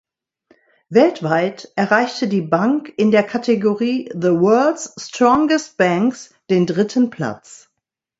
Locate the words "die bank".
2.27-2.91